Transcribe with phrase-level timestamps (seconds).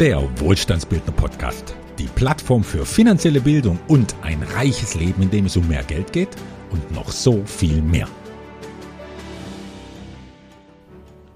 [0.00, 1.76] der Wohlstandsbildner Podcast.
[1.98, 6.12] Die Plattform für finanzielle Bildung und ein reiches Leben, in dem es um mehr Geld
[6.12, 6.30] geht
[6.72, 8.08] und noch so viel mehr.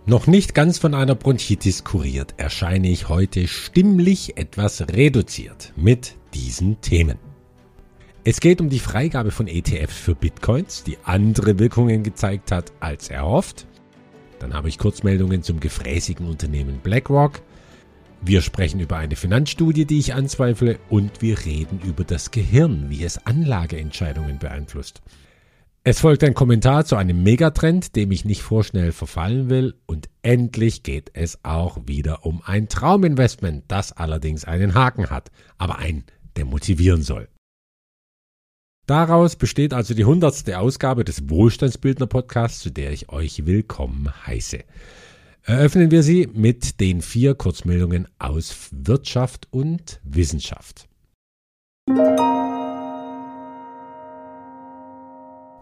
[0.06, 6.80] Noch nicht ganz von einer Bronchitis kuriert, erscheine ich heute stimmlich etwas reduziert mit diesen
[6.80, 7.18] Themen.
[8.24, 13.08] Es geht um die Freigabe von ETFs für Bitcoins, die andere Wirkungen gezeigt hat als
[13.08, 13.66] erhofft.
[14.40, 17.40] Dann habe ich Kurzmeldungen zum gefräßigen Unternehmen BlackRock,
[18.20, 23.04] wir sprechen über eine Finanzstudie, die ich anzweifle, und wir reden über das Gehirn, wie
[23.04, 25.02] es Anlageentscheidungen beeinflusst.
[25.84, 30.82] Es folgt ein Kommentar zu einem Megatrend, dem ich nicht vorschnell verfallen will, und endlich
[30.82, 36.04] geht es auch wieder um ein Trauminvestment, das allerdings einen Haken hat, aber einen,
[36.36, 37.28] der motivieren soll.
[38.86, 44.64] Daraus besteht also die hundertste Ausgabe des Wohlstandsbildner Podcasts, zu der ich euch willkommen heiße.
[45.48, 50.90] Eröffnen wir sie mit den vier Kurzmeldungen aus Wirtschaft und Wissenschaft.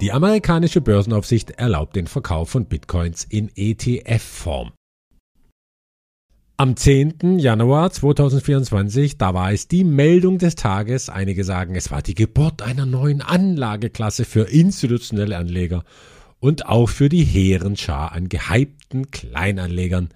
[0.00, 4.72] Die amerikanische Börsenaufsicht erlaubt den Verkauf von Bitcoins in ETF-Form.
[6.56, 7.38] Am 10.
[7.38, 11.10] Januar 2024, da war es die Meldung des Tages.
[11.10, 15.84] Einige sagen, es war die Geburt einer neuen Anlageklasse für institutionelle Anleger
[16.46, 20.10] und auch für die hehren Schar an gehypten Kleinanlegern.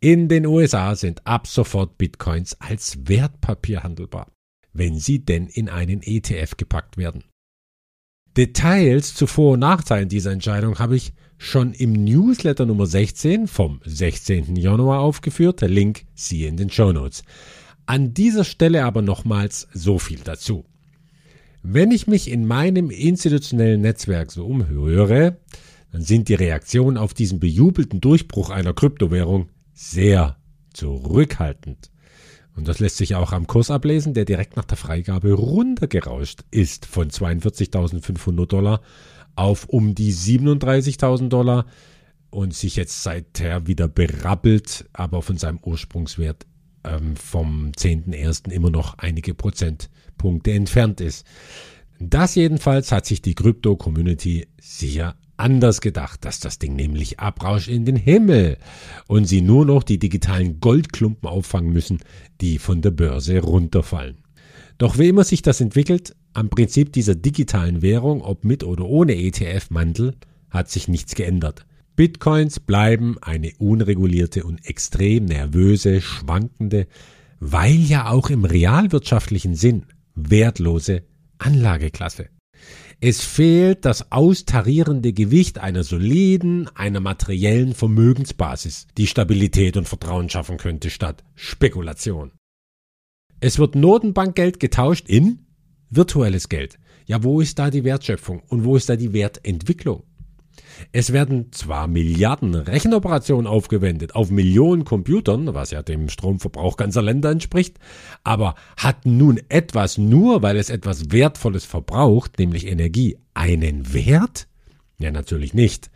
[0.00, 4.32] In den USA sind ab sofort Bitcoins als Wertpapier handelbar,
[4.72, 7.24] wenn sie denn in einen ETF gepackt werden.
[8.34, 13.82] Details zu Vor- und Nachteilen dieser Entscheidung habe ich schon im Newsletter Nummer 16 vom
[13.84, 14.56] 16.
[14.56, 15.60] Januar aufgeführt.
[15.60, 17.24] Der Link siehe in den Show Notes.
[17.84, 20.64] An dieser Stelle aber nochmals so viel dazu.
[21.62, 25.38] Wenn ich mich in meinem institutionellen Netzwerk so umhöre,
[25.92, 30.36] dann sind die Reaktionen auf diesen bejubelten Durchbruch einer Kryptowährung sehr
[30.72, 31.90] zurückhaltend.
[32.54, 36.86] Und das lässt sich auch am Kurs ablesen, der direkt nach der Freigabe runtergerauscht ist
[36.86, 38.80] von 42.500 Dollar
[39.36, 41.66] auf um die 37.000 Dollar
[42.30, 46.46] und sich jetzt seither wieder berappelt, aber von seinem Ursprungswert
[46.84, 48.50] ähm, vom 10.01.
[48.50, 49.34] immer noch einige
[50.18, 51.24] Prozentpunkte entfernt ist.
[52.00, 57.84] Das jedenfalls hat sich die Krypto-Community sicher anders gedacht, dass das Ding nämlich abrauscht in
[57.84, 58.58] den Himmel
[59.06, 61.98] und sie nur noch die digitalen Goldklumpen auffangen müssen,
[62.40, 64.18] die von der Börse runterfallen.
[64.78, 69.14] Doch wie immer sich das entwickelt, am Prinzip dieser digitalen Währung, ob mit oder ohne
[69.16, 70.14] ETF-Mantel,
[70.50, 71.66] hat sich nichts geändert.
[71.96, 76.86] Bitcoins bleiben eine unregulierte und extrem nervöse, schwankende,
[77.40, 79.84] weil ja auch im realwirtschaftlichen Sinn
[80.18, 81.04] wertlose
[81.38, 82.28] Anlageklasse.
[83.00, 90.56] Es fehlt das austarierende Gewicht einer soliden, einer materiellen Vermögensbasis, die Stabilität und Vertrauen schaffen
[90.56, 92.32] könnte statt Spekulation.
[93.38, 95.46] Es wird Notenbankgeld getauscht in
[95.90, 96.80] virtuelles Geld.
[97.06, 100.02] Ja, wo ist da die Wertschöpfung und wo ist da die Wertentwicklung?
[100.92, 107.30] Es werden zwar Milliarden Rechenoperationen aufgewendet auf Millionen Computern, was ja dem Stromverbrauch ganzer Länder
[107.30, 107.78] entspricht,
[108.24, 114.48] aber hat nun etwas nur, weil es etwas Wertvolles verbraucht, nämlich Energie, einen Wert?
[114.98, 115.90] Ja, natürlich nicht.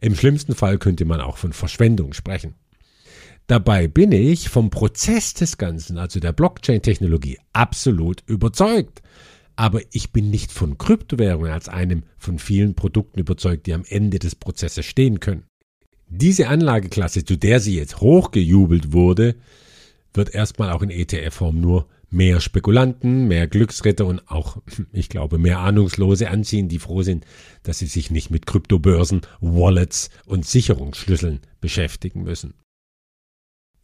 [0.00, 2.54] Im schlimmsten Fall könnte man auch von Verschwendung sprechen.
[3.46, 9.02] Dabei bin ich vom Prozess des Ganzen, also der Blockchain-Technologie, absolut überzeugt
[9.58, 14.20] aber ich bin nicht von Kryptowährungen als einem von vielen Produkten überzeugt, die am Ende
[14.20, 15.48] des Prozesses stehen können.
[16.06, 19.34] Diese Anlageklasse, zu der sie jetzt hochgejubelt wurde,
[20.14, 24.58] wird erstmal auch in ETF-Form nur mehr Spekulanten, mehr Glücksritter und auch,
[24.92, 27.26] ich glaube, mehr Ahnungslose anziehen, die froh sind,
[27.64, 32.54] dass sie sich nicht mit Kryptobörsen, Wallets und Sicherungsschlüsseln beschäftigen müssen.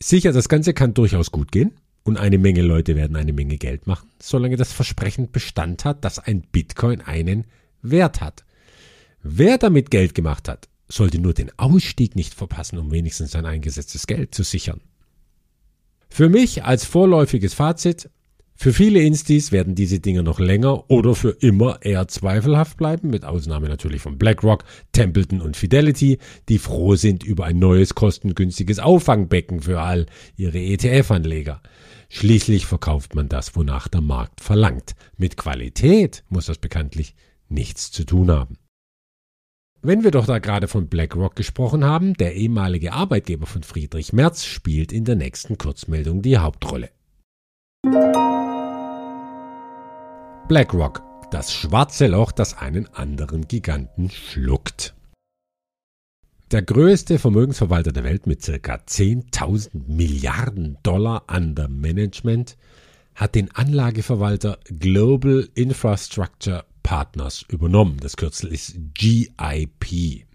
[0.00, 1.72] Sicher, das Ganze kann durchaus gut gehen.
[2.04, 6.18] Und eine Menge Leute werden eine Menge Geld machen, solange das Versprechen Bestand hat, dass
[6.18, 7.46] ein Bitcoin einen
[7.80, 8.44] Wert hat.
[9.22, 14.06] Wer damit Geld gemacht hat, sollte nur den Ausstieg nicht verpassen, um wenigstens sein eingesetztes
[14.06, 14.82] Geld zu sichern.
[16.10, 18.10] Für mich als vorläufiges Fazit,
[18.56, 23.24] für viele Instis werden diese Dinge noch länger oder für immer eher zweifelhaft bleiben, mit
[23.24, 26.18] Ausnahme natürlich von BlackRock, Templeton und Fidelity,
[26.48, 30.06] die froh sind über ein neues kostengünstiges Auffangbecken für all
[30.36, 31.60] ihre ETF-Anleger.
[32.08, 34.94] Schließlich verkauft man das, wonach der Markt verlangt.
[35.16, 37.16] Mit Qualität muss das bekanntlich
[37.48, 38.58] nichts zu tun haben.
[39.82, 44.44] Wenn wir doch da gerade von BlackRock gesprochen haben, der ehemalige Arbeitgeber von Friedrich Merz
[44.46, 46.88] spielt in der nächsten Kurzmeldung die Hauptrolle.
[50.46, 54.94] BlackRock, das schwarze Loch, das einen anderen Giganten schluckt.
[56.50, 62.58] der größte Vermögensverwalter der Welt mit circa 10.000 Milliarden Dollar under Management,
[63.14, 67.96] hat den Anlageverwalter Global Infrastructure Partners übernommen.
[68.00, 70.26] Das Kürzel ist GIP.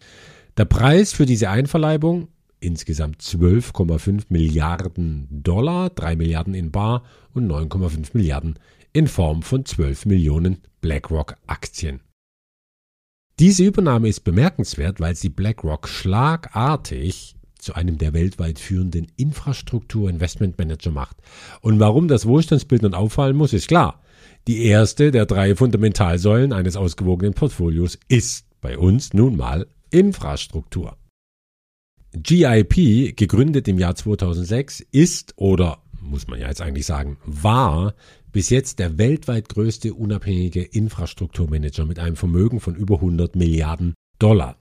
[0.58, 2.30] Der Preis für diese Einverleibung
[2.60, 7.04] insgesamt 12,5 Milliarden Dollar, 3 Milliarden in Bar
[7.34, 8.60] und 9,5 Milliarden
[8.94, 12.02] in Form von 12 Millionen BlackRock-Aktien.
[13.40, 21.18] Diese Übernahme ist bemerkenswert, weil sie BlackRock schlagartig zu einem der weltweit führenden Infrastruktur-Investmentmanager macht.
[21.62, 24.02] Und warum das Wohlstandsbildern auffallen muss, ist klar.
[24.48, 30.98] Die erste der drei Fundamentalsäulen eines ausgewogenen Portfolios ist bei uns nun mal Infrastruktur.
[32.14, 37.94] GIP, gegründet im Jahr 2006, ist oder muss man ja jetzt eigentlich sagen, war
[38.32, 44.58] bis jetzt der weltweit größte unabhängige Infrastrukturmanager mit einem Vermögen von über 100 Milliarden Dollar.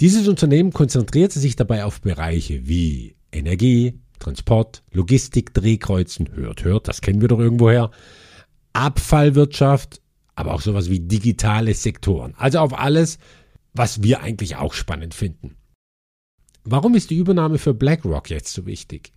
[0.00, 7.00] Dieses Unternehmen konzentrierte sich dabei auf Bereiche wie Energie, Transport, Logistik, Drehkreuzen, hört, hört, das
[7.00, 7.90] kennen wir doch irgendwoher,
[8.72, 10.00] Abfallwirtschaft,
[10.34, 12.34] aber auch sowas wie digitale Sektoren.
[12.36, 13.18] Also auf alles,
[13.74, 15.57] was wir eigentlich auch spannend finden.
[16.70, 19.12] Warum ist die Übernahme für BlackRock jetzt so wichtig?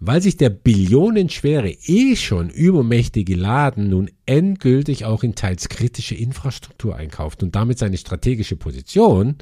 [0.00, 6.96] weil sich der billionenschwere, eh schon übermächtige Laden nun endgültig auch in teils kritische Infrastruktur
[6.96, 9.36] einkauft und damit seine strategische Position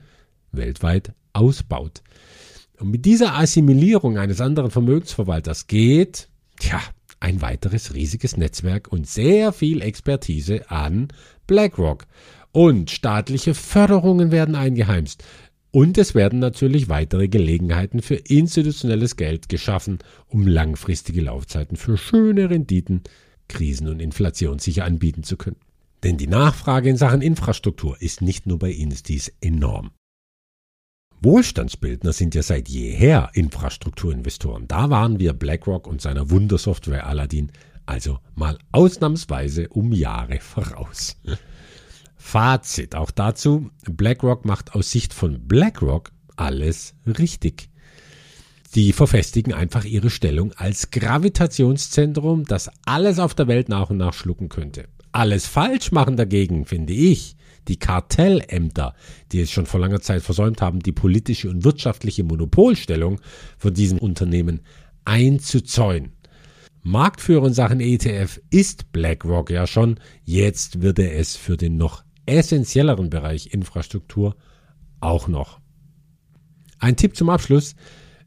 [0.51, 2.03] weltweit ausbaut.
[2.81, 6.29] Und mit dieser Assimilierung eines anderen Vermögensverwalters geht,
[6.59, 6.81] tja,
[7.21, 11.09] ein weiteres riesiges Netzwerk und sehr viel Expertise an
[11.47, 12.07] BlackRock.
[12.51, 15.23] Und staatliche Förderungen werden eingeheimst.
[15.70, 22.49] Und es werden natürlich weitere Gelegenheiten für institutionelles Geld geschaffen, um langfristige Laufzeiten für schöne
[22.49, 23.03] Renditen,
[23.49, 25.56] krisen- und inflationssicher anbieten zu können.
[26.03, 29.91] Denn die Nachfrage in Sachen Infrastruktur ist nicht nur bei Instis enorm.
[31.20, 34.69] Wohlstandsbildner sind ja seit jeher Infrastrukturinvestoren.
[34.69, 37.50] Da waren wir BlackRock und seiner Wundersoftware Aladdin
[37.87, 41.17] also mal ausnahmsweise um Jahre voraus.
[42.29, 47.71] Fazit auch dazu, BlackRock macht aus Sicht von BlackRock alles richtig.
[48.75, 54.13] Die verfestigen einfach ihre Stellung als Gravitationszentrum, das alles auf der Welt nach und nach
[54.13, 54.89] schlucken könnte.
[55.11, 57.35] Alles falsch machen dagegen, finde ich,
[57.67, 58.95] die Kartellämter,
[59.33, 63.23] die es schon vor langer Zeit versäumt haben, die politische und wirtschaftliche Monopolstellung
[63.57, 64.61] von diesem Unternehmen
[65.07, 66.13] einzuzäunen.
[66.83, 72.05] Marktführer in Sachen ETF ist BlackRock ja schon, jetzt wird er es für den noch
[72.29, 74.37] essentielleren Bereich Infrastruktur
[75.01, 75.61] auch noch.
[76.79, 77.75] Ein Tipp zum Abschluss.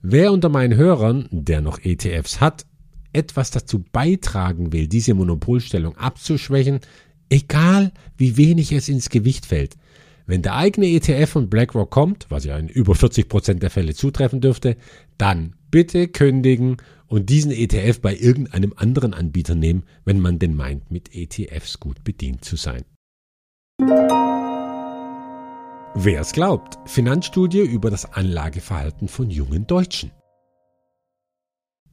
[0.01, 2.65] Wer unter meinen Hörern, der noch ETFs hat,
[3.13, 6.80] etwas dazu beitragen will, diese Monopolstellung abzuschwächen,
[7.30, 9.75] egal wie wenig es ins Gewicht fällt,
[10.25, 13.94] wenn der eigene ETF von BlackRock kommt, was ja in über 40 Prozent der Fälle
[13.94, 14.77] zutreffen dürfte,
[15.18, 16.77] dann bitte kündigen
[17.07, 22.04] und diesen ETF bei irgendeinem anderen Anbieter nehmen, wenn man denn meint, mit ETFs gut
[22.04, 22.83] bedient zu sein.
[25.94, 30.12] Wer es glaubt, Finanzstudie über das Anlageverhalten von jungen Deutschen.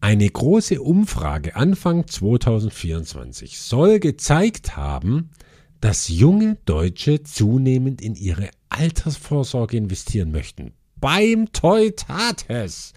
[0.00, 5.30] Eine große Umfrage Anfang 2024 soll gezeigt haben,
[5.80, 10.74] dass junge Deutsche zunehmend in ihre Altersvorsorge investieren möchten.
[11.00, 12.92] Beim Teutates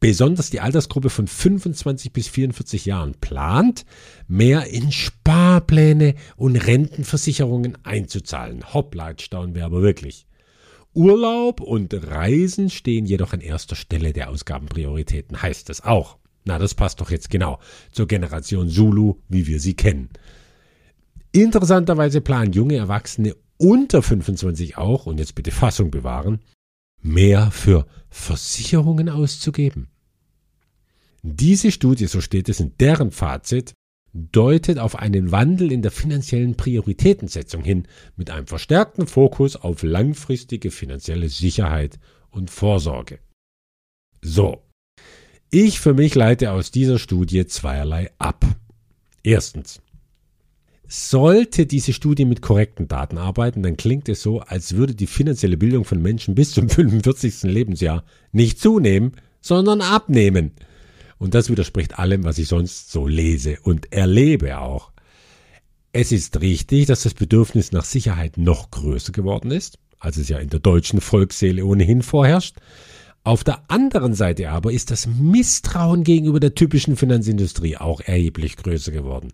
[0.00, 3.84] besonders die Altersgruppe von 25 bis 44 Jahren plant,
[4.26, 8.72] mehr in Sparpläne und Rentenversicherungen einzuzahlen.
[8.72, 10.26] Hoppla, staunen wir aber wirklich.
[10.92, 16.16] Urlaub und Reisen stehen jedoch an erster Stelle der Ausgabenprioritäten, heißt es auch.
[16.44, 17.60] Na, das passt doch jetzt genau
[17.92, 20.08] zur Generation Zulu, wie wir sie kennen.
[21.32, 26.40] Interessanterweise planen junge Erwachsene unter 25 auch, und jetzt bitte Fassung bewahren,
[27.02, 29.88] mehr für Versicherungen auszugeben.
[31.22, 33.74] Diese Studie, so steht es in deren Fazit,
[34.12, 40.70] deutet auf einen Wandel in der finanziellen Prioritätensetzung hin, mit einem verstärkten Fokus auf langfristige
[40.70, 41.98] finanzielle Sicherheit
[42.30, 43.20] und Vorsorge.
[44.22, 44.62] So,
[45.50, 48.44] ich für mich leite aus dieser Studie zweierlei ab.
[49.22, 49.80] Erstens,
[50.92, 55.56] sollte diese Studie mit korrekten Daten arbeiten, dann klingt es so, als würde die finanzielle
[55.56, 57.44] Bildung von Menschen bis zum 45.
[57.44, 60.50] Lebensjahr nicht zunehmen, sondern abnehmen.
[61.18, 64.90] Und das widerspricht allem, was ich sonst so lese und erlebe auch.
[65.92, 70.38] Es ist richtig, dass das Bedürfnis nach Sicherheit noch größer geworden ist, als es ja
[70.38, 72.56] in der deutschen Volksseele ohnehin vorherrscht.
[73.22, 78.92] Auf der anderen Seite aber ist das Misstrauen gegenüber der typischen Finanzindustrie auch erheblich größer
[78.92, 79.32] geworden.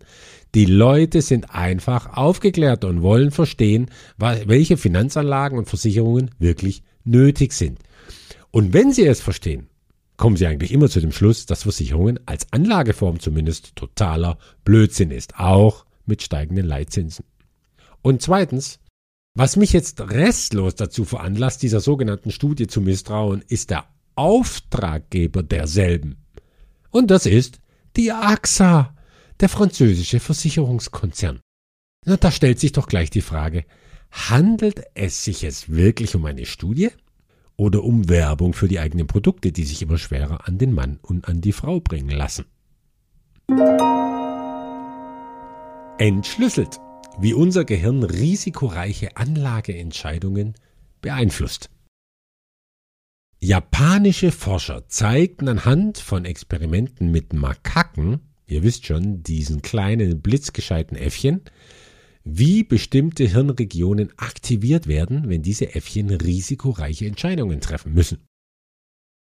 [0.55, 7.79] Die Leute sind einfach aufgeklärt und wollen verstehen, welche Finanzanlagen und Versicherungen wirklich nötig sind.
[8.51, 9.67] Und wenn Sie es verstehen,
[10.17, 15.39] kommen Sie eigentlich immer zu dem Schluss, dass Versicherungen als Anlageform zumindest totaler Blödsinn ist,
[15.39, 17.23] auch mit steigenden Leitzinsen.
[18.01, 18.79] Und zweitens,
[19.37, 26.25] was mich jetzt restlos dazu veranlasst, dieser sogenannten Studie zu misstrauen, ist der Auftraggeber derselben.
[26.89, 27.59] Und das ist
[27.95, 28.95] die AXA,
[29.39, 31.39] der französische Versicherungskonzern.
[32.05, 33.65] Na, da stellt sich doch gleich die Frage,
[34.09, 36.89] handelt es sich jetzt wirklich um eine Studie?
[37.57, 41.27] oder um Werbung für die eigenen Produkte, die sich immer schwerer an den Mann und
[41.27, 42.45] an die Frau bringen lassen.
[45.97, 46.79] Entschlüsselt,
[47.19, 50.53] wie unser Gehirn risikoreiche Anlageentscheidungen
[51.01, 51.69] beeinflusst.
[53.39, 61.41] Japanische Forscher zeigten anhand von Experimenten mit Makaken, ihr wisst schon, diesen kleinen blitzgescheiten Äffchen,
[62.23, 68.26] wie bestimmte Hirnregionen aktiviert werden, wenn diese Äffchen risikoreiche Entscheidungen treffen müssen.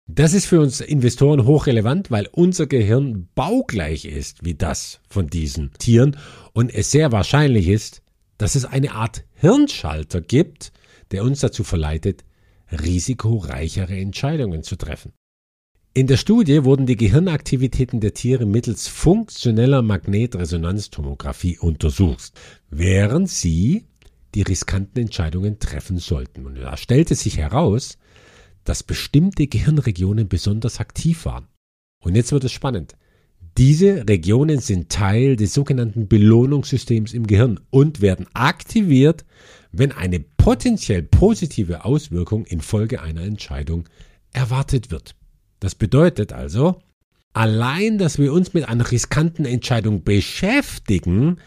[0.08, 5.74] Das ist für uns Investoren hochrelevant, weil unser Gehirn baugleich ist wie das von diesen
[5.80, 6.18] Tieren
[6.54, 8.04] und es sehr wahrscheinlich ist,
[8.38, 10.72] dass es eine Art Hirnschalter gibt,
[11.12, 12.24] der uns dazu verleitet,
[12.72, 15.12] risikoreichere Entscheidungen zu treffen.
[15.94, 22.34] In der Studie wurden die Gehirnaktivitäten der Tiere mittels funktioneller Magnetresonanztomographie untersucht,
[22.70, 23.86] während sie
[24.36, 26.46] die riskanten Entscheidungen treffen sollten.
[26.46, 27.98] Und da stellte sich heraus,
[28.66, 31.48] dass bestimmte Gehirnregionen besonders aktiv waren.
[32.04, 32.98] Und jetzt wird es spannend.
[33.58, 39.24] Diese Regionen sind Teil des sogenannten Belohnungssystems im Gehirn und werden aktiviert,
[39.72, 43.88] wenn eine potenziell positive Auswirkung infolge einer Entscheidung
[44.34, 45.16] erwartet wird.
[45.62, 46.82] Das bedeutet also,
[47.32, 51.38] allein, dass wir uns mit einer riskanten Entscheidung beschäftigen,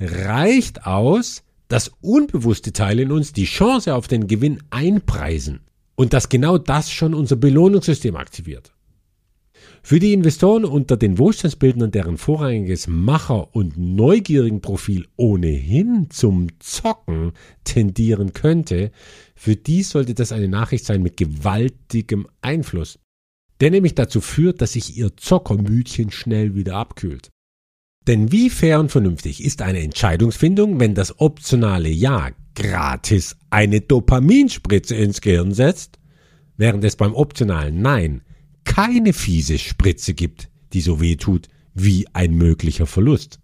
[0.00, 5.60] reicht aus, dass unbewusste Teile in uns die Chance auf den Gewinn einpreisen
[5.98, 8.72] und dass genau das schon unser Belohnungssystem aktiviert.
[9.82, 17.32] Für die Investoren unter den Wohlstandsbildern, deren vorrangiges Macher- und neugierigen Profil ohnehin zum Zocken
[17.64, 18.92] tendieren könnte,
[19.34, 22.98] für die sollte das eine Nachricht sein mit gewaltigem Einfluss
[23.60, 27.30] der nämlich dazu führt, dass sich ihr Zockermütchen schnell wieder abkühlt.
[28.06, 34.96] Denn wie fair und vernünftig ist eine Entscheidungsfindung, wenn das optionale Ja gratis eine Dopaminspritze
[34.96, 35.98] ins Gehirn setzt,
[36.56, 38.22] während es beim optionalen Nein
[38.64, 43.38] keine fiese Spritze gibt, die so weh tut wie ein möglicher Verlust.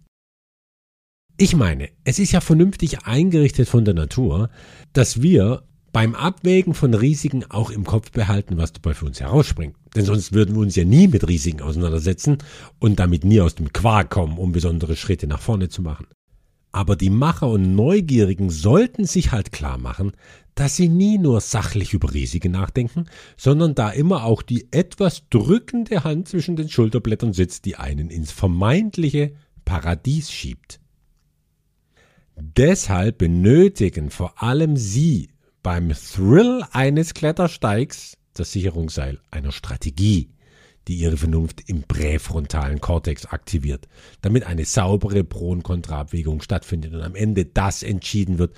[1.37, 4.50] Ich meine, es ist ja vernünftig eingerichtet von der Natur,
[4.92, 9.76] dass wir beim Abwägen von Risiken auch im Kopf behalten, was dabei für uns herausspringt.
[9.94, 12.38] Denn sonst würden wir uns ja nie mit Risiken auseinandersetzen
[12.80, 16.06] und damit nie aus dem Quark kommen, um besondere Schritte nach vorne zu machen.
[16.75, 20.11] Aber die Macher und Neugierigen sollten sich halt klar machen,
[20.57, 26.02] dass sie nie nur sachlich über Risiken nachdenken, sondern da immer auch die etwas drückende
[26.02, 30.81] Hand zwischen den Schulterblättern sitzt, die einen ins vermeintliche Paradies schiebt.
[32.35, 35.28] Deshalb benötigen vor allem Sie
[35.62, 40.34] beim Thrill eines Klettersteigs das Sicherungsseil einer Strategie,
[40.88, 43.88] die ihre Vernunft im präfrontalen Kortex aktiviert,
[44.21, 48.55] damit eine saubere Pro- und Kontraabwägung stattfindet und am Ende das entschieden wird,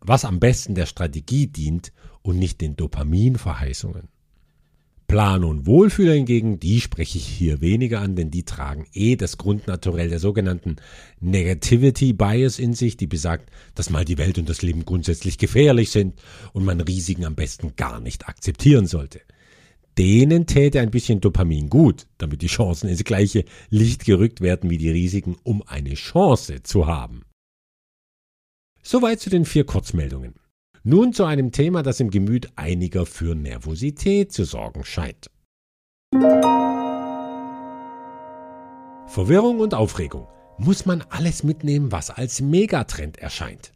[0.00, 4.08] was am besten der Strategie dient und nicht den Dopaminverheißungen.
[5.06, 9.38] Plan und Wohlfühler hingegen, die spreche ich hier weniger an, denn die tragen eh das
[9.38, 10.76] Grundnaturell der sogenannten
[11.20, 15.90] Negativity Bias in sich, die besagt, dass mal die Welt und das Leben grundsätzlich gefährlich
[15.90, 16.14] sind
[16.52, 19.20] und man Risiken am besten gar nicht akzeptieren sollte.
[19.98, 24.78] Denen täte ein bisschen Dopamin gut, damit die Chancen ins gleiche Licht gerückt werden wie
[24.78, 27.22] die Risiken, um eine Chance zu haben.
[28.82, 30.34] Soweit zu den vier Kurzmeldungen.
[30.84, 35.30] Nun zu einem Thema, das im Gemüt einiger für Nervosität zu sorgen scheint.
[39.08, 40.28] Verwirrung und Aufregung.
[40.58, 43.72] Muss man alles mitnehmen, was als Megatrend erscheint?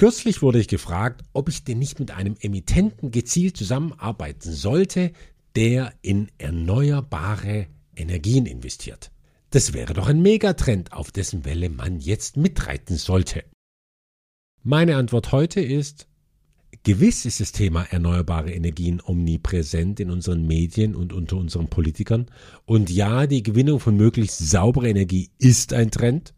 [0.00, 5.12] Kürzlich wurde ich gefragt, ob ich denn nicht mit einem Emittenten gezielt zusammenarbeiten sollte,
[5.56, 9.10] der in erneuerbare Energien investiert.
[9.50, 13.44] Das wäre doch ein Megatrend, auf dessen Welle man jetzt mitreiten sollte.
[14.62, 16.08] Meine Antwort heute ist,
[16.82, 22.30] gewiss ist das Thema erneuerbare Energien omnipräsent in unseren Medien und unter unseren Politikern.
[22.64, 26.32] Und ja, die Gewinnung von möglichst sauberer Energie ist ein Trend.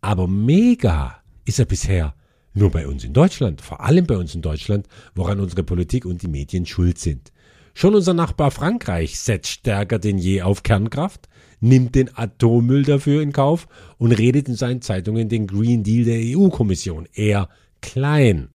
[0.00, 2.14] Aber mega ist er bisher
[2.54, 6.22] nur bei uns in Deutschland, vor allem bei uns in Deutschland, woran unsere Politik und
[6.22, 7.32] die Medien schuld sind.
[7.74, 11.28] Schon unser Nachbar Frankreich setzt stärker denn je auf Kernkraft,
[11.60, 13.66] nimmt den Atommüll dafür in Kauf
[13.98, 17.48] und redet in seinen Zeitungen den Green Deal der EU-Kommission eher
[17.80, 18.50] klein.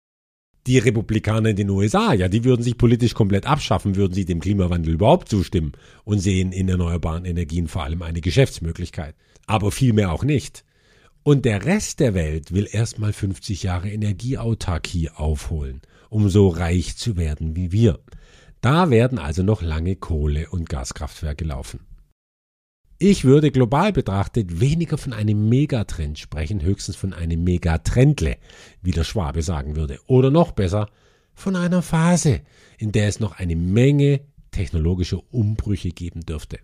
[0.67, 4.41] Die Republikaner in den USA, ja, die würden sich politisch komplett abschaffen, würden sie dem
[4.41, 5.73] Klimawandel überhaupt zustimmen
[6.05, 9.15] und sehen in erneuerbaren Energien vor allem eine Geschäftsmöglichkeit.
[9.47, 10.65] Aber vielmehr auch nicht.
[11.25, 17.17] Und der Rest der Welt will erstmal 50 Jahre Energieautarkie aufholen, um so reich zu
[17.17, 17.99] werden wie wir.
[18.61, 21.81] Da werden also noch lange Kohle- und Gaskraftwerke laufen.
[22.99, 28.37] Ich würde global betrachtet weniger von einem Megatrend sprechen, höchstens von einem Megatrendle,
[28.83, 29.99] wie der Schwabe sagen würde.
[30.07, 30.91] Oder noch besser,
[31.33, 32.43] von einer Phase,
[32.77, 36.59] in der es noch eine Menge technologische Umbrüche geben dürfte.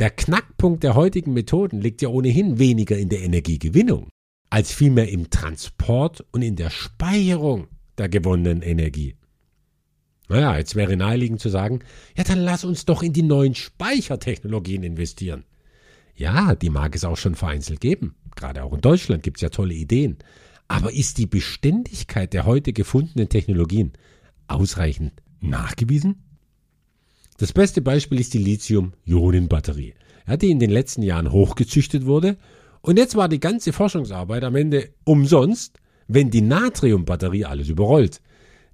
[0.00, 4.08] Der Knackpunkt der heutigen Methoden liegt ja ohnehin weniger in der Energiegewinnung,
[4.50, 9.14] als vielmehr im Transport und in der Speicherung der gewonnenen Energie.
[10.28, 11.80] Naja, jetzt wäre naheliegend zu sagen,
[12.16, 15.44] ja dann lass uns doch in die neuen Speichertechnologien investieren.
[16.16, 18.16] Ja, die mag es auch schon vereinzelt geben.
[18.34, 20.18] Gerade auch in Deutschland gibt es ja tolle Ideen.
[20.66, 23.92] Aber ist die Beständigkeit der heute gefundenen Technologien
[24.48, 26.23] ausreichend nachgewiesen?
[27.36, 29.94] Das beste Beispiel ist die Lithium-Ionen-Batterie,
[30.40, 32.36] die in den letzten Jahren hochgezüchtet wurde.
[32.80, 38.20] Und jetzt war die ganze Forschungsarbeit am Ende umsonst, wenn die Natrium-Batterie alles überrollt.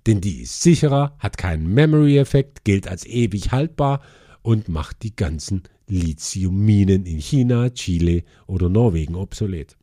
[0.07, 4.03] Denn die ist sicherer, hat keinen Memory-Effekt, gilt als ewig haltbar
[4.43, 9.77] und macht die ganzen Lithiumminen in China, Chile oder Norwegen obsolet.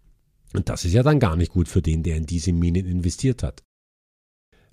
[0.54, 3.44] Und das ist ja dann gar nicht gut für den, der in diese Minen investiert
[3.44, 3.64] hat.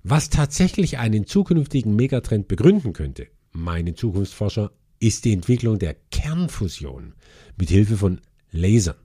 [0.03, 7.13] Was tatsächlich einen zukünftigen Megatrend begründen könnte, meine Zukunftsforscher, ist die Entwicklung der Kernfusion
[7.57, 8.21] mit Hilfe von
[8.51, 8.95] Lasern.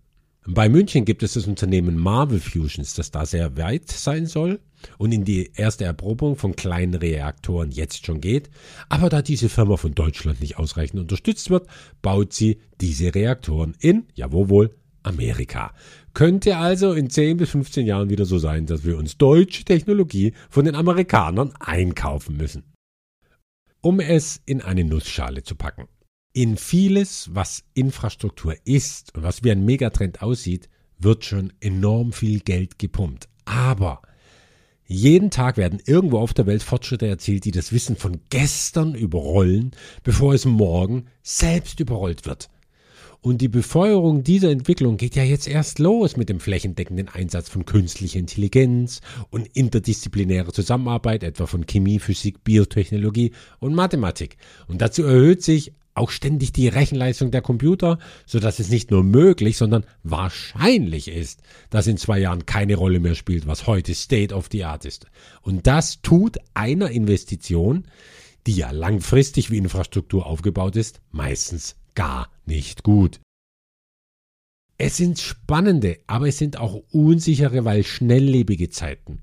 [0.46, 4.60] Bei München gibt es das Unternehmen Marvel Fusions, das da sehr weit sein soll
[4.96, 8.48] und in die erste Erprobung von kleinen Reaktoren jetzt schon geht.
[8.88, 11.68] Aber da diese Firma von Deutschland nicht ausreichend unterstützt wird,
[12.00, 15.74] baut sie diese Reaktoren in, ja wo wohl, Amerika.
[16.14, 20.32] Könnte also in 10 bis 15 Jahren wieder so sein, dass wir uns deutsche Technologie
[20.48, 22.64] von den Amerikanern einkaufen müssen.
[23.82, 25.88] Um es in eine Nussschale zu packen.
[26.32, 32.40] In vieles, was Infrastruktur ist und was wie ein Megatrend aussieht, wird schon enorm viel
[32.40, 33.28] Geld gepumpt.
[33.46, 34.02] Aber
[34.84, 39.70] jeden Tag werden irgendwo auf der Welt Fortschritte erzielt, die das Wissen von gestern überrollen,
[40.02, 42.50] bevor es morgen selbst überrollt wird.
[43.22, 47.66] Und die Befeuerung dieser Entwicklung geht ja jetzt erst los mit dem flächendeckenden Einsatz von
[47.66, 54.38] künstlicher Intelligenz und interdisziplinärer Zusammenarbeit, etwa von Chemie, Physik, Biotechnologie und Mathematik.
[54.68, 59.02] Und dazu erhöht sich auch ständig die Rechenleistung der Computer, so dass es nicht nur
[59.02, 64.34] möglich, sondern wahrscheinlich ist, dass in zwei Jahren keine Rolle mehr spielt, was heute State
[64.34, 65.06] of the Art ist.
[65.42, 67.84] Und das tut einer Investition,
[68.46, 73.20] die ja langfristig wie Infrastruktur aufgebaut ist, meistens gar nicht gut.
[74.78, 79.20] Es sind spannende, aber es sind auch unsichere, weil schnelllebige Zeiten.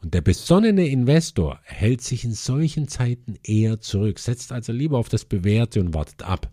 [0.00, 5.08] Und der besonnene Investor hält sich in solchen Zeiten eher zurück, setzt also lieber auf
[5.08, 6.52] das Bewährte und wartet ab.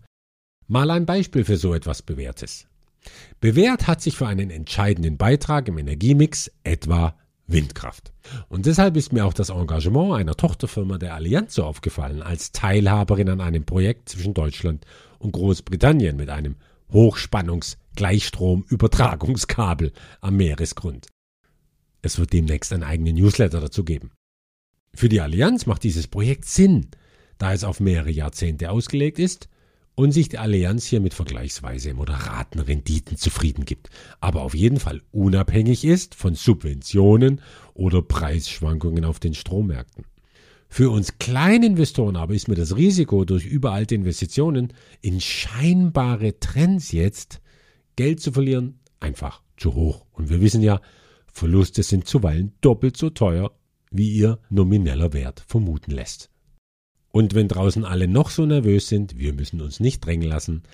[0.66, 2.66] Mal ein Beispiel für so etwas Bewährtes.
[3.40, 8.12] Bewährt hat sich für einen entscheidenden Beitrag im Energiemix etwa Windkraft.
[8.48, 13.28] Und deshalb ist mir auch das Engagement einer Tochterfirma der Allianz so aufgefallen, als Teilhaberin
[13.28, 14.84] an einem Projekt zwischen Deutschland
[15.18, 16.56] und Großbritannien mit einem
[16.92, 21.08] Hochspannungs-Gleichstrom-Übertragungskabel am Meeresgrund.
[22.02, 24.12] Es wird demnächst einen eigenen Newsletter dazu geben.
[24.94, 26.88] Für die Allianz macht dieses Projekt Sinn,
[27.38, 29.48] da es auf mehrere Jahrzehnte ausgelegt ist
[29.94, 35.02] und sich die Allianz hier mit vergleichsweise moderaten Renditen zufrieden gibt, aber auf jeden Fall
[35.10, 37.40] unabhängig ist von Subventionen
[37.74, 40.04] oder Preisschwankungen auf den Strommärkten.
[40.68, 47.40] Für uns Kleininvestoren aber ist mir das Risiko durch überalte Investitionen in scheinbare Trends jetzt
[47.96, 50.04] Geld zu verlieren einfach zu hoch.
[50.12, 50.80] Und wir wissen ja,
[51.32, 53.52] Verluste sind zuweilen doppelt so teuer,
[53.90, 56.30] wie ihr nomineller Wert vermuten lässt.
[57.12, 60.64] Und wenn draußen alle noch so nervös sind, wir müssen uns nicht drängen lassen.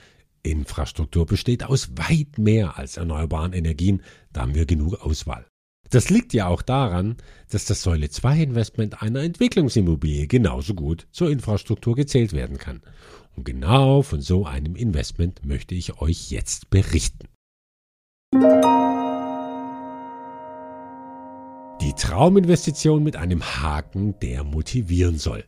[0.42, 4.02] Infrastruktur besteht aus weit mehr als erneuerbaren Energien,
[4.33, 5.46] da haben wir genug Auswahl.
[5.92, 7.16] Das liegt ja auch daran,
[7.50, 12.81] dass das Säule 2 Investment einer Entwicklungsimmobilie genauso gut zur Infrastruktur gezählt werden kann.
[13.37, 17.28] Und genau von so einem Investment möchte ich euch jetzt berichten.
[21.83, 25.44] Die Trauminvestition mit einem Haken, der motivieren soll.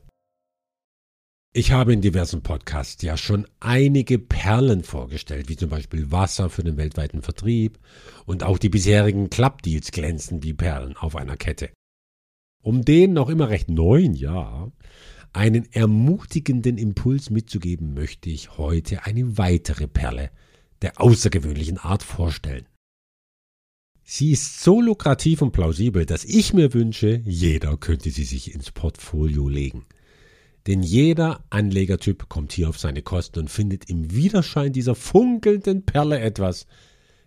[1.56, 6.64] Ich habe in diversen Podcasts ja schon einige Perlen vorgestellt, wie zum Beispiel Wasser für
[6.64, 7.78] den weltweiten Vertrieb
[8.26, 11.70] und auch die bisherigen Clubdeals glänzen wie Perlen auf einer Kette.
[12.60, 14.72] Um den noch immer recht neuen Jahr
[15.32, 20.32] einen ermutigenden Impuls mitzugeben, möchte ich heute eine weitere Perle
[20.82, 22.66] der außergewöhnlichen Art vorstellen.
[24.02, 28.72] Sie ist so lukrativ und plausibel, dass ich mir wünsche, jeder könnte sie sich ins
[28.72, 29.86] Portfolio legen.
[30.66, 36.20] Denn jeder Anlegertyp kommt hier auf seine Kosten und findet im Widerschein dieser funkelnden Perle
[36.20, 36.66] etwas,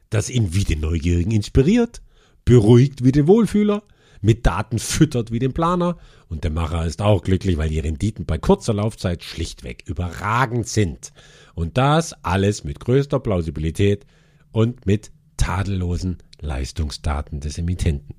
[0.09, 2.01] das ihn wie den Neugierigen inspiriert,
[2.45, 3.83] beruhigt wie den Wohlfühler,
[4.21, 5.97] mit Daten füttert wie den Planer
[6.27, 11.13] und der Macher ist auch glücklich, weil die Renditen bei kurzer Laufzeit schlichtweg überragend sind.
[11.53, 14.05] Und das alles mit größter Plausibilität
[14.51, 18.15] und mit tadellosen Leistungsdaten des Emittenten.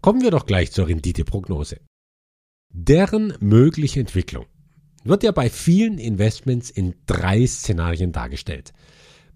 [0.00, 1.80] Kommen wir doch gleich zur Renditeprognose.
[2.72, 4.46] Deren mögliche Entwicklung
[5.04, 8.72] wird ja bei vielen Investments in drei Szenarien dargestellt.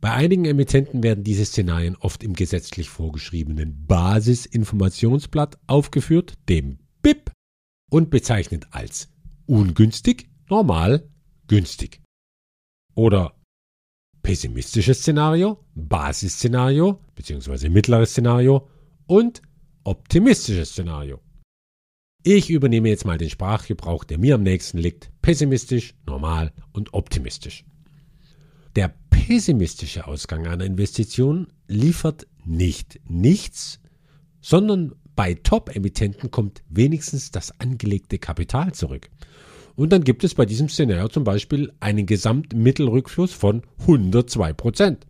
[0.01, 7.31] Bei einigen Emittenten werden diese Szenarien oft im gesetzlich vorgeschriebenen Basisinformationsblatt aufgeführt, dem BIP,
[7.91, 9.09] und bezeichnet als
[9.47, 11.09] ungünstig, normal,
[11.47, 12.03] günstig.
[12.95, 13.35] Oder
[14.23, 17.69] pessimistisches Szenario, Basisszenario bzw.
[17.69, 18.69] mittleres Szenario
[19.07, 19.43] und
[19.85, 21.21] optimistisches Szenario.
[22.29, 27.65] Ich übernehme jetzt mal den Sprachgebrauch, der mir am nächsten liegt, pessimistisch, normal und optimistisch.
[28.75, 33.79] Der pessimistische Ausgang einer Investition liefert nicht nichts,
[34.41, 39.09] sondern bei Top-Emittenten kommt wenigstens das angelegte Kapital zurück.
[39.77, 45.07] Und dann gibt es bei diesem Szenario zum Beispiel einen Gesamtmittelrückfluss von 102 Prozent.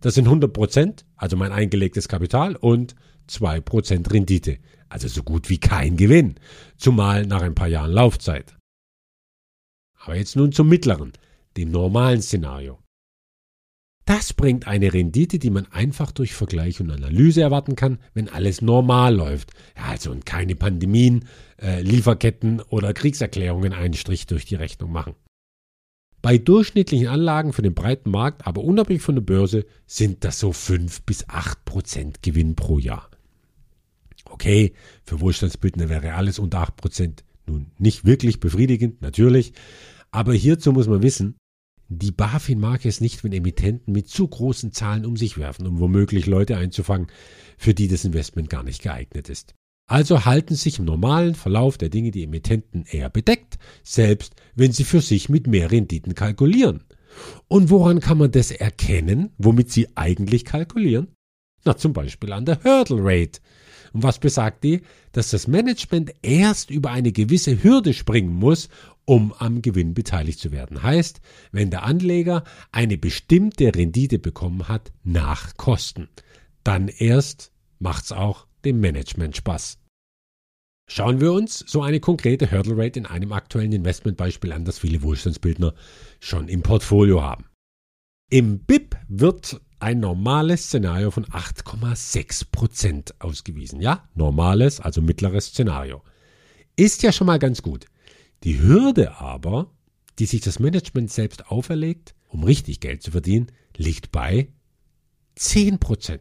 [0.00, 2.96] Das sind 100 Prozent, also mein eingelegtes Kapital und
[3.28, 4.58] 2 Prozent Rendite.
[4.88, 6.36] Also so gut wie kein Gewinn.
[6.76, 8.56] Zumal nach ein paar Jahren Laufzeit.
[9.98, 11.12] Aber jetzt nun zum mittleren,
[11.56, 12.78] dem normalen Szenario.
[14.06, 18.62] Das bringt eine Rendite, die man einfach durch Vergleich und Analyse erwarten kann, wenn alles
[18.62, 19.50] normal läuft.
[19.76, 21.24] Ja, also und keine Pandemien,
[21.60, 25.16] äh, Lieferketten oder Kriegserklärungen einen Strich durch die Rechnung machen.
[26.22, 30.52] Bei durchschnittlichen Anlagen für den breiten Markt, aber unabhängig von der Börse, sind das so
[30.52, 33.10] 5 bis 8 Prozent Gewinn pro Jahr.
[34.36, 39.54] Okay, für Wohlstandsbildner wäre alles unter 8 Prozent nun nicht wirklich befriedigend, natürlich.
[40.10, 41.36] Aber hierzu muss man wissen,
[41.88, 45.80] die BaFin mag es nicht, wenn Emittenten mit zu großen Zahlen um sich werfen, um
[45.80, 47.06] womöglich Leute einzufangen,
[47.56, 49.54] für die das Investment gar nicht geeignet ist.
[49.88, 54.84] Also halten sich im normalen Verlauf der Dinge die Emittenten eher bedeckt, selbst wenn sie
[54.84, 56.84] für sich mit mehr Renditen kalkulieren.
[57.48, 61.08] Und woran kann man das erkennen, womit sie eigentlich kalkulieren?
[61.64, 63.40] Na, zum Beispiel an der Hurdle Rate.
[63.92, 64.82] Und was besagt die?
[65.12, 68.68] Dass das Management erst über eine gewisse Hürde springen muss,
[69.04, 70.82] um am Gewinn beteiligt zu werden.
[70.82, 71.20] Heißt,
[71.52, 76.08] wenn der Anleger eine bestimmte Rendite bekommen hat nach Kosten,
[76.64, 79.78] dann erst macht's auch dem Management Spaß.
[80.88, 85.02] Schauen wir uns so eine konkrete Hurdle Rate in einem aktuellen Investmentbeispiel an, das viele
[85.02, 85.74] Wohlstandsbildner
[86.20, 87.46] schon im Portfolio haben.
[88.30, 93.80] Im BIP wird ein normales Szenario von 8,6% ausgewiesen.
[93.80, 96.02] Ja, normales, also mittleres Szenario.
[96.76, 97.86] Ist ja schon mal ganz gut.
[98.44, 99.70] Die Hürde aber,
[100.18, 104.48] die sich das Management selbst auferlegt, um richtig Geld zu verdienen, liegt bei
[105.38, 106.20] 10%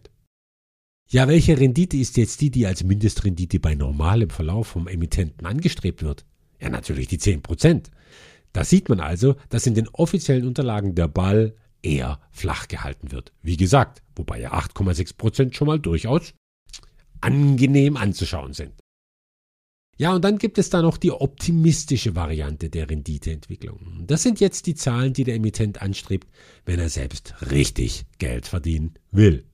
[1.10, 6.04] Ja, welche Rendite ist jetzt die, die als Mindestrendite bei normalem Verlauf vom Emittenten angestrebt
[6.04, 6.26] wird?
[6.60, 7.88] Ja, natürlich die 10%
[8.54, 13.32] Da sieht man also, dass in den offiziellen Unterlagen der Ball eher flach gehalten wird.
[13.42, 16.34] Wie gesagt, wobei ja 8,6% schon mal durchaus
[17.22, 18.74] angenehm anzuschauen sind.
[19.98, 24.04] Ja, und dann gibt es da noch die optimistische Variante der Renditeentwicklung.
[24.06, 26.28] Das sind jetzt die Zahlen, die der Emittent anstrebt,
[26.66, 29.46] wenn er selbst richtig Geld verdienen will.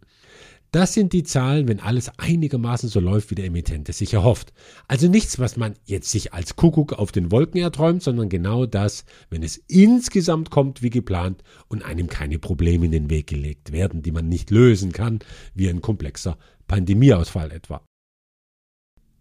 [0.74, 4.54] Das sind die Zahlen, wenn alles einigermaßen so läuft, wie der Emittent es sich erhofft.
[4.88, 9.04] Also nichts, was man jetzt sich als Kuckuck auf den Wolken erträumt, sondern genau das,
[9.30, 14.02] wenn es insgesamt kommt wie geplant und einem keine Probleme in den Weg gelegt werden,
[14.02, 15.20] die man nicht lösen kann,
[15.54, 17.84] wie ein komplexer Pandemieausfall etwa.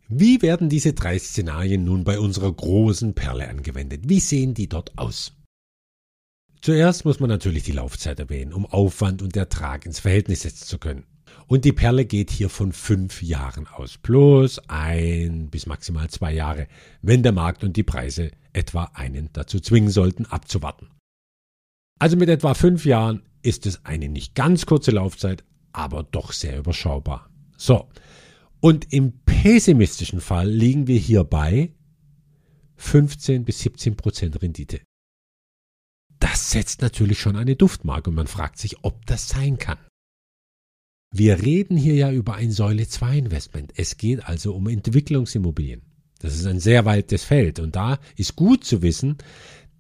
[0.09, 4.09] Wie werden diese drei Szenarien nun bei unserer großen Perle angewendet?
[4.09, 5.33] Wie sehen die dort aus?
[6.61, 10.79] Zuerst muss man natürlich die Laufzeit erwähnen, um Aufwand und Ertrag ins Verhältnis setzen zu
[10.79, 11.10] können.
[11.51, 16.69] Und die Perle geht hier von fünf Jahren aus, plus ein bis maximal zwei Jahre,
[17.03, 20.91] wenn der Markt und die Preise etwa einen dazu zwingen sollten, abzuwarten.
[21.99, 26.57] Also mit etwa fünf Jahren ist es eine nicht ganz kurze Laufzeit, aber doch sehr
[26.57, 27.29] überschaubar.
[27.57, 27.89] So,
[28.61, 31.75] und im pessimistischen Fall liegen wir hier bei
[32.77, 34.83] 15 bis 17 Prozent Rendite.
[36.21, 39.79] Das setzt natürlich schon eine Duftmarke und man fragt sich, ob das sein kann.
[41.13, 43.73] Wir reden hier ja über ein Säule 2 Investment.
[43.75, 45.83] Es geht also um Entwicklungsimmobilien.
[46.21, 49.19] Das ist ein sehr weites Feld und da ist gut zu wissen,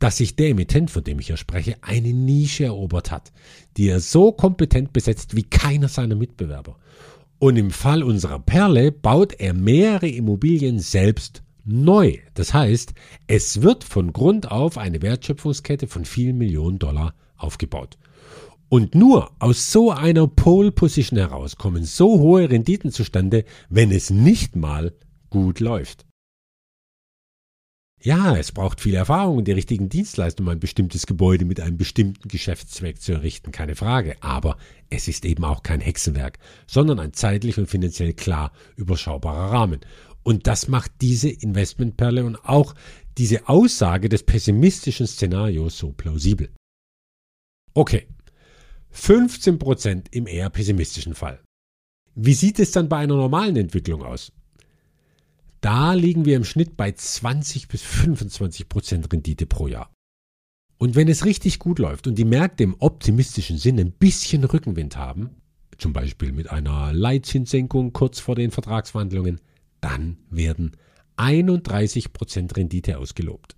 [0.00, 3.30] dass sich der Emittent, von dem ich hier spreche, eine Nische erobert hat,
[3.76, 6.76] die er so kompetent besetzt wie keiner seiner Mitbewerber.
[7.38, 12.16] Und im Fall unserer Perle baut er mehrere Immobilien selbst neu.
[12.34, 12.92] Das heißt,
[13.28, 17.98] es wird von Grund auf eine Wertschöpfungskette von vielen Millionen Dollar aufgebaut.
[18.70, 24.11] Und nur aus so einer Pole Position heraus kommen so hohe Renditen zustande, wenn es
[24.11, 24.94] nicht mal
[25.28, 26.06] gut läuft.
[28.00, 31.78] Ja, es braucht viel Erfahrung und die richtigen Dienstleistungen, um ein bestimmtes Gebäude mit einem
[31.78, 34.16] bestimmten Geschäftszweck zu errichten, keine Frage.
[34.22, 34.56] Aber
[34.88, 39.80] es ist eben auch kein Hexenwerk, sondern ein zeitlich und finanziell klar überschaubarer Rahmen.
[40.22, 42.76] Und das macht diese Investmentperle und auch
[43.18, 46.50] diese Aussage des pessimistischen Szenarios so plausibel.
[47.74, 48.06] Okay,
[48.94, 51.42] 15% im eher pessimistischen Fall.
[52.14, 54.33] Wie sieht es dann bei einer normalen Entwicklung aus?
[55.61, 59.92] Da liegen wir im Schnitt bei 20 bis 25 Prozent Rendite pro Jahr.
[60.79, 64.96] Und wenn es richtig gut läuft und die Märkte im optimistischen Sinne ein bisschen Rückenwind
[64.96, 65.31] haben,
[65.76, 69.40] zum Beispiel mit einer Leitzinssenkung kurz vor den Vertragsverhandlungen,
[69.83, 70.76] dann werden
[71.16, 73.57] 31 Prozent Rendite ausgelobt.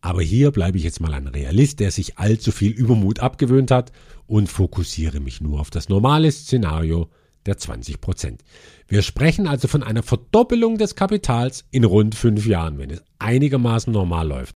[0.00, 3.92] Aber hier bleibe ich jetzt mal ein Realist, der sich allzu viel Übermut abgewöhnt hat
[4.26, 7.10] und fokussiere mich nur auf das normale Szenario
[7.46, 8.44] der 20 Prozent.
[8.88, 13.92] Wir sprechen also von einer Verdoppelung des Kapitals in rund fünf Jahren, wenn es einigermaßen
[13.92, 14.54] normal läuft.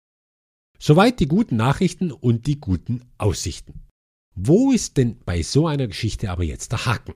[0.79, 3.81] Soweit die guten Nachrichten und die guten Aussichten.
[4.35, 7.15] Wo ist denn bei so einer Geschichte aber jetzt der Haken?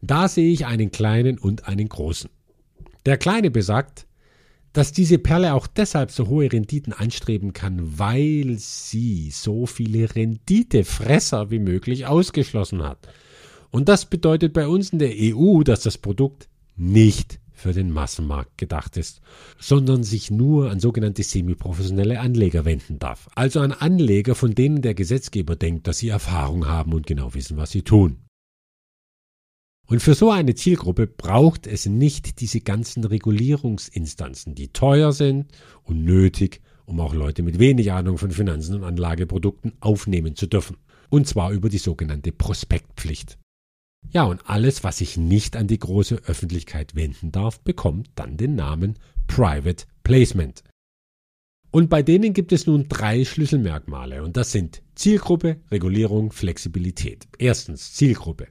[0.00, 2.28] Da sehe ich einen kleinen und einen großen.
[3.06, 4.06] Der kleine besagt,
[4.72, 11.50] dass diese Perle auch deshalb so hohe Renditen anstreben kann, weil sie so viele Renditefresser
[11.50, 12.98] wie möglich ausgeschlossen hat.
[13.70, 18.58] Und das bedeutet bei uns in der EU, dass das Produkt nicht für den Massenmarkt
[18.58, 19.20] gedacht ist,
[19.58, 23.28] sondern sich nur an sogenannte semiprofessionelle Anleger wenden darf.
[23.34, 27.56] Also an Anleger, von denen der Gesetzgeber denkt, dass sie Erfahrung haben und genau wissen,
[27.56, 28.16] was sie tun.
[29.86, 36.04] Und für so eine Zielgruppe braucht es nicht diese ganzen Regulierungsinstanzen, die teuer sind und
[36.04, 40.76] nötig, um auch Leute mit wenig Ahnung von Finanzen und Anlageprodukten aufnehmen zu dürfen.
[41.10, 43.38] Und zwar über die sogenannte Prospektpflicht.
[44.10, 48.54] Ja, und alles, was sich nicht an die große Öffentlichkeit wenden darf, bekommt dann den
[48.54, 50.62] Namen Private Placement.
[51.70, 57.26] Und bei denen gibt es nun drei Schlüsselmerkmale und das sind Zielgruppe, Regulierung, Flexibilität.
[57.38, 58.48] Erstens Zielgruppe.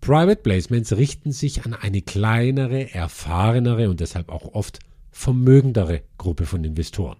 [0.00, 4.78] Private Placements richten sich an eine kleinere, erfahrenere und deshalb auch oft
[5.10, 7.18] vermögendere Gruppe von Investoren.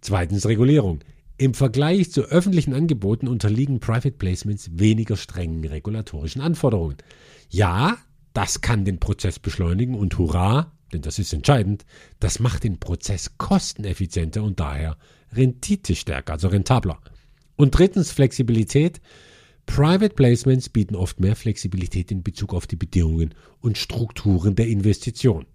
[0.00, 1.00] Zweitens Regulierung.
[1.36, 6.96] Im Vergleich zu öffentlichen Angeboten unterliegen Private Placements weniger strengen regulatorischen Anforderungen.
[7.48, 7.96] Ja,
[8.32, 11.84] das kann den Prozess beschleunigen und hurra, denn das ist entscheidend,
[12.18, 14.96] das macht den Prozess kosteneffizienter und daher
[15.32, 16.98] renditestärker, also rentabler.
[17.56, 19.00] Und drittens Flexibilität.
[19.68, 25.46] Private Placements bieten oft mehr Flexibilität in Bezug auf die Bedingungen und Strukturen der Investition.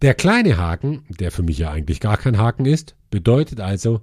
[0.00, 4.00] Der kleine Haken, der für mich ja eigentlich gar kein Haken ist, bedeutet also,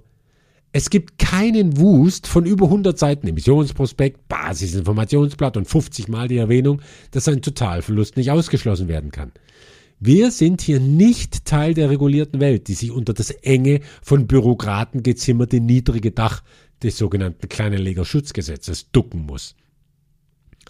[0.72, 6.80] es gibt keinen Wust von über 100 Seiten Emissionsprospekt, Basisinformationsblatt und 50 Mal die Erwähnung,
[7.10, 9.32] dass ein Totalverlust nicht ausgeschlossen werden kann.
[9.98, 15.02] Wir sind hier nicht Teil der regulierten Welt, die sich unter das enge, von Bürokraten
[15.02, 16.42] gezimmerte niedrige Dach
[16.86, 19.56] des sogenannten Kleinanlegerschutzgesetzes ducken muss.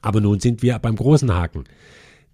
[0.03, 1.65] Aber nun sind wir beim großen Haken.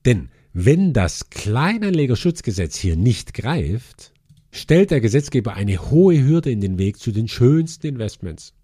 [0.05, 4.13] Denn wenn das Kleinanlegerschutzgesetz hier nicht greift,
[4.51, 8.55] stellt der Gesetzgeber eine hohe Hürde in den Weg zu den schönsten Investments.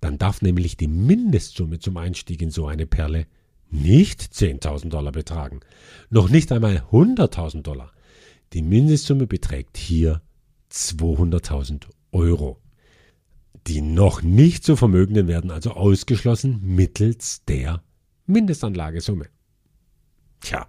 [0.00, 3.26] Dann darf nämlich die Mindestsumme zum Einstieg in so eine Perle
[3.70, 5.60] nicht 10.000 Dollar betragen,
[6.08, 7.92] noch nicht einmal 100.000 Dollar.
[8.54, 10.22] Die Mindestsumme beträgt hier
[10.72, 12.58] 200.000 Euro.
[13.68, 17.82] Die noch nicht so Vermögenden werden also ausgeschlossen mittels der
[18.26, 19.26] Mindestanlagesumme.
[20.40, 20.66] Tja,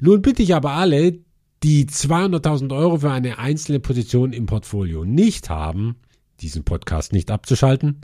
[0.00, 1.18] nun bitte ich aber alle,
[1.62, 5.96] die 200.000 Euro für eine einzelne Position im Portfolio nicht haben,
[6.40, 8.00] diesen Podcast nicht abzuschalten,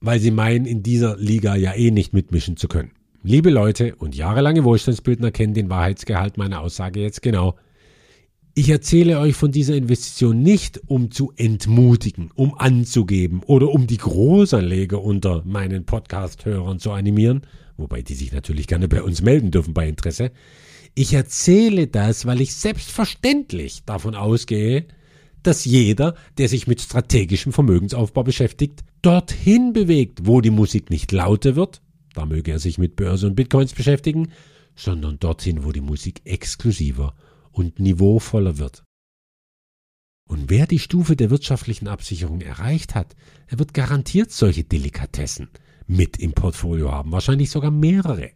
[0.00, 2.92] weil sie meinen, in dieser Liga ja eh nicht mitmischen zu können.
[3.24, 7.56] Liebe Leute und jahrelange Wohlstandsbildner kennen den Wahrheitsgehalt meiner Aussage jetzt genau.
[8.54, 13.96] Ich erzähle euch von dieser Investition nicht, um zu entmutigen, um anzugeben oder um die
[13.96, 17.46] Großanleger unter meinen Podcast-Hörern zu animieren,
[17.78, 20.32] wobei die sich natürlich gerne bei uns melden dürfen bei Interesse.
[20.94, 24.84] Ich erzähle das, weil ich selbstverständlich davon ausgehe,
[25.42, 31.56] dass jeder, der sich mit strategischem Vermögensaufbau beschäftigt, dorthin bewegt, wo die Musik nicht lauter
[31.56, 31.80] wird,
[32.12, 34.28] da möge er sich mit Börse und Bitcoins beschäftigen,
[34.76, 37.14] sondern dorthin, wo die Musik exklusiver
[37.52, 38.84] und niveauvoller wird.
[40.28, 43.14] Und wer die Stufe der wirtschaftlichen Absicherung erreicht hat,
[43.48, 45.50] er wird garantiert solche Delikatessen
[45.86, 48.30] mit im Portfolio haben, wahrscheinlich sogar mehrere.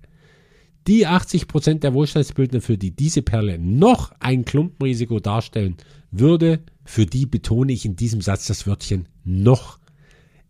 [0.86, 5.76] Die 80% der Wohlstandsbildner, für die diese Perle noch ein Klumpenrisiko darstellen
[6.10, 9.80] würde, für die betone ich in diesem Satz das Wörtchen noch.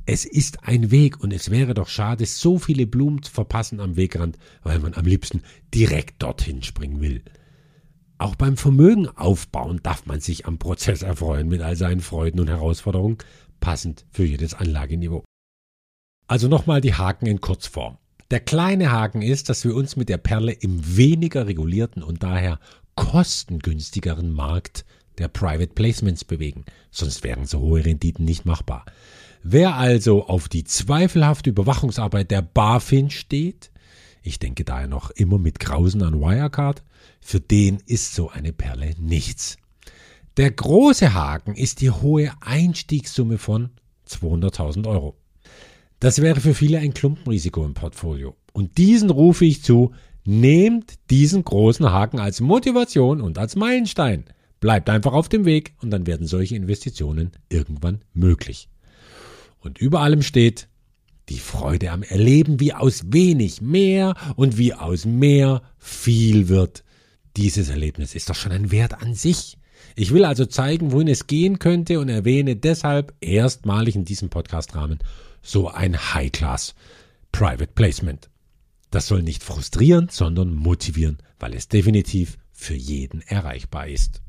[0.04, 3.96] Es ist ein Weg und es wäre doch schade, so viele Blumen zu verpassen am
[3.96, 5.42] Wegrand, weil man am liebsten
[5.74, 7.22] direkt dorthin springen will.
[8.18, 12.48] Auch beim Vermögen aufbauen darf man sich am Prozess erfreuen mit all seinen Freuden und
[12.48, 13.18] Herausforderungen,
[13.60, 15.24] passend für jedes Anlageniveau.
[16.26, 17.98] Also nochmal die Haken in Kurzform.
[18.30, 22.58] Der kleine Haken ist, dass wir uns mit der Perle im weniger regulierten und daher
[22.96, 24.84] kostengünstigeren Markt
[25.18, 28.84] der Private Placements bewegen, sonst wären so hohe Renditen nicht machbar.
[29.42, 33.70] Wer also auf die zweifelhafte Überwachungsarbeit der BaFin steht,
[34.22, 36.82] ich denke daher noch immer mit Grausen an Wirecard,
[37.20, 39.56] für den ist so eine Perle nichts.
[40.36, 43.70] Der große Haken ist die hohe Einstiegssumme von
[44.08, 45.16] 200.000 Euro.
[45.98, 48.36] Das wäre für viele ein Klumpenrisiko im Portfolio.
[48.52, 49.92] Und diesen rufe ich zu,
[50.26, 54.24] nehmt diesen großen Haken als Motivation und als Meilenstein.
[54.60, 58.68] Bleibt einfach auf dem Weg und dann werden solche Investitionen irgendwann möglich.
[59.60, 60.68] Und über allem steht
[61.28, 66.84] die Freude am Erleben, wie aus wenig mehr und wie aus mehr viel wird.
[67.36, 69.58] Dieses Erlebnis ist doch schon ein Wert an sich.
[69.94, 75.00] Ich will also zeigen, wohin es gehen könnte und erwähne deshalb erstmalig in diesem Podcast-Rahmen
[75.42, 76.74] so ein High-Class
[77.32, 78.30] Private Placement.
[78.90, 84.22] Das soll nicht frustrieren, sondern motivieren, weil es definitiv für jeden erreichbar ist.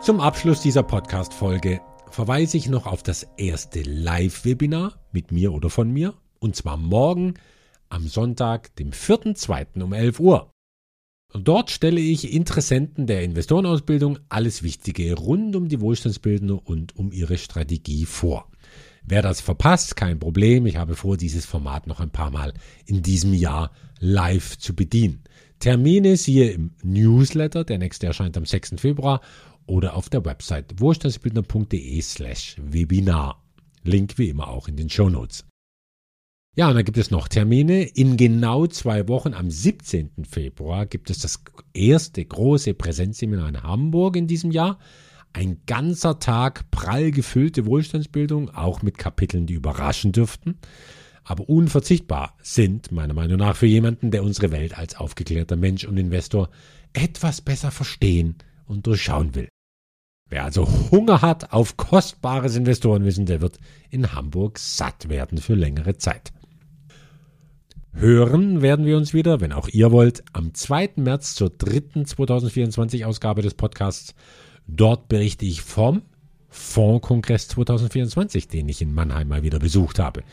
[0.00, 1.80] Zum Abschluss dieser Podcast-Folge
[2.12, 7.34] verweise ich noch auf das erste Live-Webinar mit mir oder von mir, und zwar morgen
[7.88, 9.82] am Sonntag, dem 4.2.
[9.82, 10.50] um 11 Uhr.
[11.32, 17.36] Dort stelle ich Interessenten der Investorenausbildung alles Wichtige rund um die Wohlstandsbildung und um ihre
[17.36, 18.50] Strategie vor.
[19.04, 20.66] Wer das verpasst, kein Problem.
[20.66, 22.54] Ich habe vor, dieses Format noch ein paar Mal
[22.86, 23.70] in diesem Jahr
[24.00, 25.22] live zu bedienen.
[25.58, 28.74] Termine siehe im Newsletter, der nächste erscheint am 6.
[28.78, 29.20] Februar
[29.66, 33.42] oder auf der Website wohlstandsbildner.de slash Webinar.
[33.82, 35.44] Link wie immer auch in den Show Notes.
[36.56, 37.82] Ja, und dann gibt es noch Termine.
[37.82, 40.24] In genau zwei Wochen, am 17.
[40.28, 44.78] Februar, gibt es das erste große Präsenzseminar in Hamburg in diesem Jahr.
[45.34, 50.58] Ein ganzer Tag prall gefüllte Wohlstandsbildung, auch mit Kapiteln, die überraschen dürften
[51.26, 55.96] aber unverzichtbar sind, meiner Meinung nach, für jemanden, der unsere Welt als aufgeklärter Mensch und
[55.96, 56.48] Investor
[56.92, 59.48] etwas besser verstehen und durchschauen will.
[60.28, 63.58] Wer also Hunger hat auf kostbares Investorenwissen, der wird
[63.90, 66.32] in Hamburg satt werden für längere Zeit.
[67.98, 70.90] Hören werden wir uns wieder, wenn auch ihr wollt, am 2.
[70.96, 74.14] März zur dritten 2024 Ausgabe des Podcasts.
[74.66, 76.02] Dort berichte ich vom
[76.50, 80.24] Fondskongress 2024, den ich in Mannheim mal wieder besucht habe.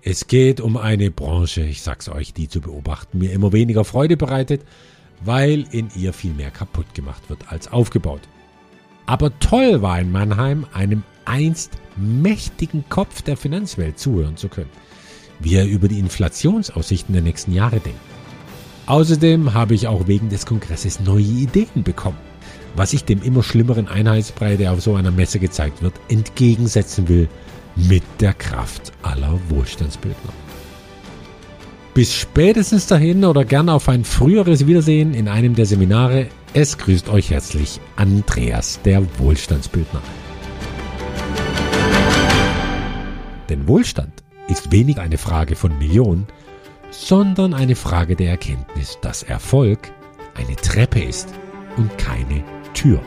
[0.00, 4.16] Es geht um eine Branche, ich sag's euch, die zu beobachten mir immer weniger Freude
[4.16, 4.62] bereitet,
[5.24, 8.22] weil in ihr viel mehr kaputt gemacht wird als aufgebaut.
[9.06, 14.70] Aber toll war in Mannheim, einem einst mächtigen Kopf der Finanzwelt zuhören zu können,
[15.40, 18.00] wie er über die Inflationsaussichten der nächsten Jahre denkt.
[18.86, 22.18] Außerdem habe ich auch wegen des Kongresses neue Ideen bekommen,
[22.74, 27.28] was ich dem immer schlimmeren Einheitsbrei, der auf so einer Messe gezeigt wird, entgegensetzen will–
[27.86, 30.32] mit der Kraft aller Wohlstandsbildner.
[31.94, 36.28] Bis spätestens dahin oder gerne auf ein früheres Wiedersehen in einem der Seminare.
[36.54, 40.02] Es grüßt euch herzlich Andreas, der Wohlstandsbildner.
[43.48, 44.12] Denn Wohlstand
[44.48, 46.26] ist weniger eine Frage von Millionen,
[46.90, 49.92] sondern eine Frage der Erkenntnis, dass Erfolg
[50.34, 51.32] eine Treppe ist
[51.76, 52.42] und keine
[52.74, 53.00] Tür.